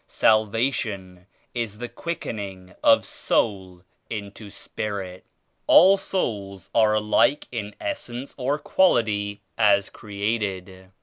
Salvation 0.07 1.27
is 1.53 1.77
the 1.77 1.87
quickening 1.87 2.73
of 2.83 3.05
soul 3.05 3.83
into 4.09 4.49
Spirit. 4.49 5.23
All 5.67 5.95
souls 5.95 6.71
are 6.73 6.95
alike 6.95 7.47
in 7.51 7.75
essence 7.79 8.33
or 8.35 8.57
quality 8.57 9.41
as 9.59 9.91
created. 9.91 10.91